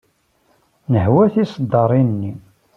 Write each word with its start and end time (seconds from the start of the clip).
Nehwa 0.91 1.23
tiseddaṛin-nni. 1.33 2.33